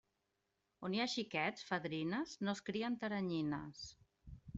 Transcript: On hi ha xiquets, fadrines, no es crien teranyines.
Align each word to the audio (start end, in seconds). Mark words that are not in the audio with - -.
On 0.87 0.95
hi 0.95 1.01
ha 1.03 1.07
xiquets, 1.15 1.65
fadrines, 1.67 2.33
no 2.47 2.55
es 2.59 2.63
crien 2.71 2.97
teranyines. 3.05 3.85